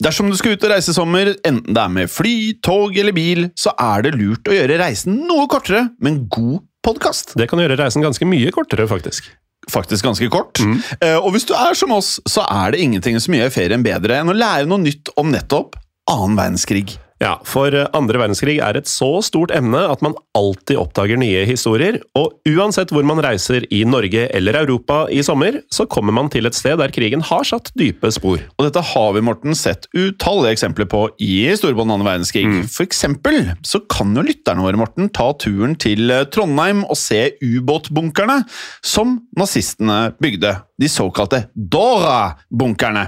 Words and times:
Dersom 0.00 0.30
du 0.32 0.36
skal 0.38 0.54
ut 0.56 0.62
og 0.64 0.70
reise 0.72 0.94
i 0.94 0.96
sommer, 0.96 1.34
enten 1.44 1.76
det 1.76 1.82
er 1.82 1.92
med 1.92 2.08
fly, 2.08 2.54
tog 2.64 2.96
eller 2.96 3.12
bil, 3.12 3.50
så 3.58 3.74
er 3.76 4.06
det 4.06 4.14
lurt 4.16 4.48
å 4.48 4.54
gjøre 4.56 4.78
reisen 4.80 5.18
noe 5.28 5.44
kortere 5.50 5.90
med 6.00 6.14
en 6.14 6.22
god 6.32 6.62
podkast. 6.86 7.34
Det 7.36 7.50
kan 7.50 7.60
gjøre 7.60 7.76
reisen 7.76 8.04
ganske 8.04 8.24
mye 8.28 8.48
kortere, 8.54 8.86
faktisk. 8.88 9.28
Faktisk 9.70 10.06
ganske 10.08 10.30
kort. 10.32 10.56
Eh, 11.04 11.18
Og 11.20 11.34
hvis 11.34 11.44
du 11.44 11.52
er 11.52 11.76
som 11.76 11.92
oss, 11.92 12.14
så 12.26 12.46
er 12.48 12.72
det 12.72 12.80
ingenting 12.80 13.20
som 13.20 13.36
gjør 13.36 13.52
ferien 13.52 13.84
bedre 13.84 14.16
enn 14.22 14.32
å 14.32 14.36
lære 14.36 14.64
noe 14.70 14.80
nytt 14.80 15.12
om 15.20 15.28
nettopp 15.34 15.76
annen 16.08 16.38
verdenskrig. 16.40 16.96
Ja, 17.20 17.34
for 17.44 17.74
eh, 17.76 17.88
andre 17.96 18.16
verdenskrig 18.22 18.56
er 18.64 18.78
et 18.78 18.88
så 18.88 19.10
stort 19.24 19.52
emne 19.52 19.82
at 19.92 20.00
man 20.04 20.14
alltid 20.36 20.78
oppdager 20.80 21.20
nye 21.20 21.42
historier, 21.48 21.98
og 22.16 22.38
uansett 22.48 22.94
hvor 22.94 23.04
man 23.04 23.20
reiser 23.20 23.66
i 23.68 23.82
Norge 23.84 24.24
eller 24.36 24.56
Europa 24.62 25.02
i 25.12 25.20
sommer, 25.26 25.58
så 25.68 25.84
kommer 25.90 26.16
man 26.16 26.30
til 26.32 26.48
et 26.48 26.56
sted 26.56 26.78
der 26.80 26.92
krigen 26.94 27.20
har 27.28 27.44
satt 27.44 27.68
dype 27.76 28.08
spor. 28.14 28.40
Og 28.56 28.66
dette 28.66 28.84
har 28.92 29.12
vi, 29.16 29.24
Morten, 29.26 29.52
sett 29.58 29.84
utallige 29.92 30.56
eksempler 30.56 30.88
på 30.88 31.02
i 31.20 31.44
Storbånd 31.60 31.92
annen 31.92 32.08
verdenskrig. 32.08 32.46
For 32.72 32.86
eksempel 32.88 33.52
så 33.68 33.82
kan 33.92 34.16
jo 34.16 34.24
lytterne 34.24 34.64
våre, 34.64 34.80
Morten, 34.80 35.12
ta 35.12 35.28
turen 35.36 35.76
til 35.80 36.08
eh, 36.08 36.24
Trondheim 36.32 36.86
og 36.88 36.96
se 36.96 37.34
ubåtbunkerne 37.44 38.40
som 38.80 39.18
nazistene 39.36 40.14
bygde. 40.22 40.56
De 40.80 40.88
såkalte 40.88 41.42
Dora-bunkerne. 41.54 43.04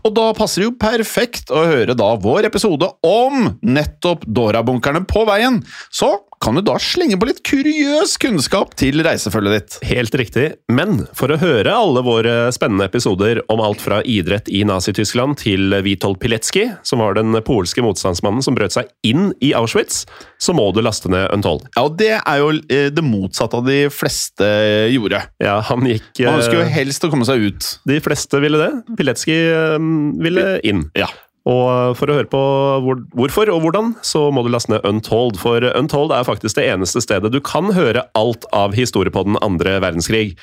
Og 0.00 0.14
da 0.16 0.30
passer 0.36 0.62
det 0.62 0.70
jo 0.70 0.78
perfekt 0.80 1.52
å 1.52 1.66
høre 1.68 1.96
da 1.98 2.14
vår 2.20 2.48
episode 2.48 2.88
om 3.06 3.52
nettopp 3.60 4.24
Dora-bunkerne 4.24 5.04
på 5.08 5.26
veien. 5.28 5.60
Så 5.92 6.14
kan 6.40 6.56
du 6.56 6.62
da 6.64 6.78
slenge 6.80 7.18
på 7.20 7.26
litt 7.28 7.42
kuriøs 7.44 8.14
kunnskap 8.20 8.72
til 8.80 9.02
reisefølget 9.04 9.52
ditt. 9.56 9.74
Helt 9.90 10.14
riktig, 10.16 10.46
men 10.72 11.02
for 11.16 11.32
å 11.32 11.36
høre 11.40 11.74
alle 11.76 12.00
våre 12.04 12.36
spennende 12.56 12.86
episoder 12.88 13.42
om 13.52 13.60
alt 13.60 13.82
fra 13.84 14.00
idrett 14.08 14.48
i 14.48 14.62
Nazi-Tyskland 14.64 15.36
til 15.42 15.76
Witold 15.84 16.16
Pilecki, 16.22 16.64
som 16.86 17.04
var 17.04 17.18
den 17.18 17.36
polske 17.44 17.84
motstandsmannen 17.84 18.44
som 18.44 18.56
brøt 18.56 18.72
seg 18.72 18.88
inn 19.04 19.34
i 19.44 19.52
Auschwitz, 19.56 20.06
så 20.40 20.56
må 20.56 20.70
du 20.72 20.80
laste 20.84 21.12
ned 21.12 21.28
Untold. 21.34 21.68
Ja, 21.76 21.84
og 21.84 21.98
Det 22.00 22.14
er 22.16 22.40
jo 22.40 22.54
eh, 22.56 22.88
det 22.88 23.04
motsatte 23.04 23.60
av 23.60 23.68
de 23.68 23.82
fleste 23.92 24.48
gjorde. 24.94 25.20
Ja, 25.44 25.58
han 25.68 25.84
gikk 25.84 26.24
Man 26.24 26.40
ønsker 26.40 26.62
jo 26.62 26.64
eh, 26.64 26.76
helst 26.80 27.04
å 27.04 27.12
komme 27.12 27.28
seg 27.28 27.50
ut. 27.50 27.74
De 27.84 28.00
fleste 28.00 28.40
ville 28.40 28.60
det. 28.60 28.70
Pilecki 28.96 29.36
eh, 29.52 29.90
ville 30.24 30.54
inn. 30.64 30.88
Ja. 30.96 31.12
Og 31.48 31.96
for 31.96 32.10
å 32.10 32.16
høre 32.18 32.28
på 32.28 32.40
hvor, 32.84 32.98
hvorfor 33.16 33.50
og 33.52 33.62
hvordan, 33.64 33.94
så 34.04 34.26
må 34.34 34.44
du 34.44 34.50
laste 34.52 34.74
ned 34.74 34.84
Untold. 34.88 35.38
For 35.40 35.64
Untold 35.72 36.12
er 36.12 36.26
faktisk 36.28 36.58
det 36.58 36.66
eneste 36.68 37.00
stedet 37.00 37.32
du 37.32 37.40
kan 37.44 37.72
høre 37.76 38.04
alt 38.18 38.44
av 38.56 38.76
historie 38.76 39.12
på 39.14 39.24
den 39.28 39.40
andre 39.44 39.78
verdenskrig. 39.80 40.34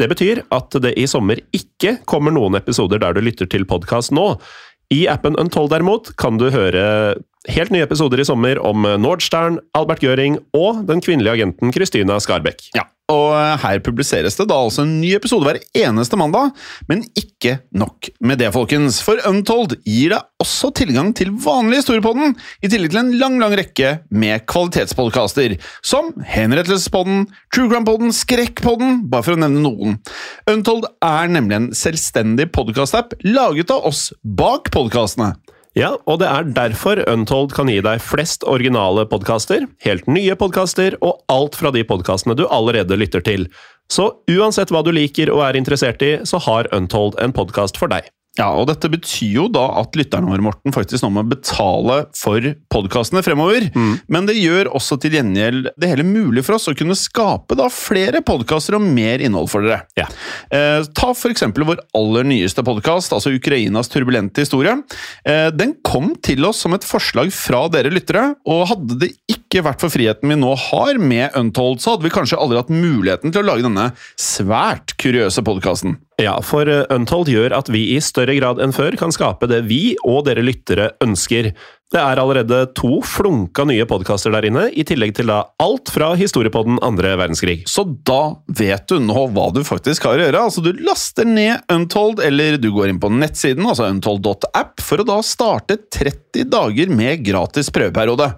Det 0.00 0.08
betyr 0.10 0.42
at 0.54 0.74
det 0.82 0.96
i 0.98 1.06
sommer 1.10 1.38
ikke 1.56 1.98
kommer 2.08 2.34
noen 2.34 2.58
episoder 2.58 3.02
der 3.02 3.14
du 3.14 3.22
lytter 3.22 3.50
til 3.50 3.66
podkast 3.68 4.14
nå. 4.16 4.32
I 4.90 5.04
appen 5.12 5.38
Untold 5.38 5.70
derimot 5.70 6.14
kan 6.18 6.40
du 6.40 6.48
høre 6.50 7.14
helt 7.48 7.72
nye 7.72 7.86
episoder 7.86 8.20
i 8.20 8.28
sommer 8.28 8.60
om 8.60 8.84
Nordstern, 9.00 9.60
Albert 9.76 10.04
Göring 10.04 10.38
og 10.56 10.84
den 10.88 11.00
kvinnelige 11.04 11.38
agenten 11.38 11.72
Christina 11.72 12.18
Skarbekk. 12.20 12.66
Ja, 12.76 12.84
og 13.10 13.32
eh, 13.34 13.56
her 13.64 13.80
publiseres 13.84 14.36
det 14.38 14.46
da 14.50 14.58
altså 14.60 14.84
en 14.84 14.98
ny 15.00 15.12
episode 15.16 15.46
hver 15.46 15.58
eneste 15.76 16.18
mandag, 16.20 16.52
men 16.90 17.02
ikke 17.18 17.56
nok 17.76 18.10
med 18.22 18.40
det, 18.42 18.50
folkens. 18.54 19.00
For 19.04 19.20
Untold 19.28 19.76
gir 19.88 20.14
deg 20.14 20.42
også 20.42 20.70
tilgang 20.76 21.12
til 21.16 21.32
vanlig 21.42 21.80
historiepodden, 21.80 22.36
i 22.62 22.70
tillegg 22.70 22.94
til 22.94 23.02
en 23.02 23.12
lang, 23.20 23.38
lang 23.42 23.56
rekke 23.58 23.96
med 24.14 24.46
kvalitetspodkaster, 24.50 25.56
som 25.82 26.12
Henrettelsespodden, 26.28 27.26
True 27.54 27.70
Crime-podden, 27.72 28.14
Skrekkpodden, 28.14 29.04
bare 29.10 29.26
for 29.26 29.36
å 29.36 29.42
nevne 29.42 29.64
noen. 29.64 29.98
Untold 30.50 30.86
er 31.04 31.32
nemlig 31.32 31.58
en 31.58 31.70
selvstendig 31.76 32.50
podkastapp 32.54 33.16
laget 33.26 33.74
av 33.74 33.90
oss 33.90 34.10
bak 34.22 34.70
podkastene. 34.74 35.34
Ja, 35.78 35.92
og 36.10 36.18
det 36.18 36.26
er 36.26 36.48
derfor 36.50 36.98
Untold 37.06 37.52
kan 37.54 37.68
gi 37.70 37.78
deg 37.84 38.02
flest 38.02 38.42
originale 38.42 39.04
podkaster, 39.06 39.68
helt 39.86 40.08
nye 40.10 40.34
podkaster 40.34 40.96
og 40.98 41.20
alt 41.30 41.54
fra 41.58 41.70
de 41.70 41.84
podkastene 41.86 42.34
du 42.34 42.48
allerede 42.50 42.98
lytter 42.98 43.22
til. 43.22 43.46
Så 43.90 44.08
uansett 44.30 44.72
hva 44.74 44.82
du 44.86 44.90
liker 44.94 45.30
og 45.30 45.44
er 45.46 45.58
interessert 45.58 46.02
i, 46.02 46.16
så 46.26 46.42
har 46.42 46.70
Untold 46.74 47.18
en 47.22 47.34
podkast 47.34 47.78
for 47.78 47.90
deg. 47.92 48.10
Ja, 48.38 48.46
og 48.54 48.68
Dette 48.70 48.86
betyr 48.92 49.32
jo 49.34 49.46
da 49.50 49.64
at 49.80 49.96
lytterne 49.98 50.30
våre 50.30 50.44
Morten, 50.44 50.70
faktisk 50.74 51.02
nå 51.02 51.10
må 51.12 51.24
betale 51.26 52.04
for 52.16 52.44
podkastene 52.70 53.24
fremover. 53.26 53.66
Men 54.06 54.28
det 54.28 54.38
gjør 54.38 54.70
også 54.78 55.00
til 55.02 55.16
gjengjeld 55.18 55.72
det 55.74 55.90
hele 55.90 56.06
mulig 56.06 56.44
for 56.46 56.56
oss 56.56 56.70
å 56.70 56.76
kunne 56.78 56.96
skape 56.98 57.58
da 57.58 57.66
flere 57.74 58.22
podkaster 58.26 58.78
og 58.78 58.86
mer 58.86 59.22
innhold 59.24 59.50
for 59.50 59.66
dere. 59.66 59.82
Ja. 59.98 60.06
Eh, 60.54 60.86
ta 60.94 61.10
eksempel 61.30 61.66
vår 61.68 61.82
aller 61.98 62.30
nyeste 62.30 62.64
podkast, 62.66 63.12
altså 63.16 63.34
Ukrainas 63.34 63.90
turbulente 63.90 64.46
historie. 64.46 64.78
Eh, 65.26 65.50
den 65.50 65.74
kom 65.86 66.14
til 66.22 66.46
oss 66.46 66.62
som 66.62 66.74
et 66.78 66.86
forslag 66.86 67.34
fra 67.34 67.66
dere 67.72 67.92
lyttere, 67.92 68.30
og 68.46 68.68
hadde 68.70 69.00
det 69.02 69.12
ikke 69.26 69.39
vært 69.58 69.82
for 69.82 69.90
friheten 69.90 70.30
vi 70.30 70.36
nå 70.38 70.52
har 70.70 71.00
med 71.02 71.34
Untold, 71.34 71.80
så 71.82 71.96
hadde 71.96 72.06
vi 72.06 72.12
kanskje 72.14 72.38
aldri 72.38 72.60
hatt 72.60 72.70
muligheten 72.70 73.34
til 73.34 73.42
å 73.42 73.48
lage 73.48 73.66
denne 73.66 73.88
svært 74.14 74.94
kuriøse 75.02 75.42
podkasten. 75.42 75.96
Ja, 76.22 76.36
for 76.44 76.68
eh, 76.70 76.86
Untold 76.94 77.32
gjør 77.32 77.56
at 77.56 77.70
vi 77.72 77.88
i 77.96 77.98
større 78.04 78.36
grad 78.38 78.60
enn 78.62 78.74
før 78.76 78.94
kan 79.00 79.10
skape 79.14 79.48
det 79.50 79.64
vi 79.66 79.96
og 80.06 80.28
dere 80.28 80.44
lyttere 80.46 80.92
ønsker. 81.02 81.50
Det 81.90 81.98
er 81.98 82.20
allerede 82.22 82.60
to 82.78 83.00
flunka 83.02 83.64
nye 83.66 83.82
podkaster 83.90 84.30
der 84.30 84.46
inne, 84.46 84.68
i 84.70 84.84
tillegg 84.86 85.16
til 85.18 85.32
da 85.32 85.40
alt 85.58 85.90
fra 85.90 86.12
historiepodden 86.20 86.78
andre 86.86 87.16
verdenskrig. 87.18 87.64
Så 87.66 87.82
da 88.06 88.36
vet 88.46 88.86
du 88.92 89.00
nå 89.02 89.26
hva 89.34 89.48
du 89.50 89.64
faktisk 89.66 90.06
har 90.06 90.20
å 90.20 90.28
gjøre. 90.28 90.44
Altså 90.46 90.62
Du 90.62 90.70
laster 90.86 91.26
ned 91.26 91.64
Untold, 91.72 92.22
eller 92.22 92.60
du 92.62 92.70
går 92.76 92.92
inn 92.92 93.02
på 93.02 93.10
nettsiden, 93.10 93.66
altså 93.66 93.90
untold.app, 93.90 94.78
for 94.84 95.02
å 95.02 95.08
da 95.08 95.18
starte 95.26 95.80
30 95.90 96.46
dager 96.52 96.94
med 96.94 97.24
gratis 97.26 97.72
prøveperiode. 97.74 98.36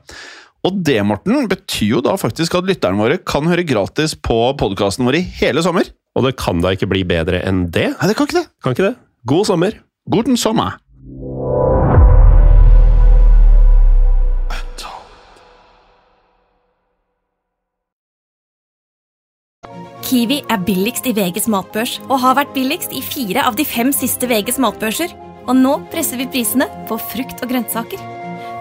Og 0.62 0.76
det, 0.86 1.00
Morten, 1.02 1.48
betyr 1.50 1.96
jo 1.96 2.00
da 2.06 2.14
faktisk 2.20 2.54
at 2.54 2.68
lytterne 2.68 3.00
våre 3.00 3.18
kan 3.18 3.48
høre 3.50 3.66
gratis 3.66 4.14
på 4.14 4.36
podkasten 4.60 5.08
vår 5.08 5.18
i 5.18 5.24
hele 5.40 5.64
sommer. 5.64 5.90
Og 6.14 6.28
det 6.28 6.36
kan 6.38 6.62
da 6.62 6.70
ikke 6.74 6.86
bli 6.90 7.02
bedre 7.08 7.40
enn 7.42 7.64
det? 7.74 7.88
Nei, 7.96 8.10
det 8.10 8.14
kan 8.18 8.28
ikke 8.28 8.38
det. 8.38 8.46
Kan 8.62 8.76
ikke 8.76 8.92
det? 8.92 8.94
God 9.26 9.48
sommer! 9.50 9.74
Guten 10.12 10.38
sommer. 10.38 10.78
Kiwi 20.02 20.42
er 20.52 20.60
billigst 20.60 21.06
i 21.08 21.14
VGs 21.16 21.46
matbørs 21.48 21.96
og 22.10 22.18
har 22.20 22.36
vært 22.36 22.52
billigst 22.52 22.92
i 22.92 23.00
fire 23.00 23.46
av 23.48 23.56
de 23.56 23.64
fem 23.64 23.94
siste 23.96 24.28
VGs 24.28 24.60
matbørser. 24.62 25.14
Og 25.48 25.56
nå 25.58 25.78
presser 25.90 26.20
vi 26.20 26.30
prisene 26.30 26.68
på 26.86 27.00
frukt 27.00 27.40
og 27.42 27.50
grønnsaker. 27.50 28.11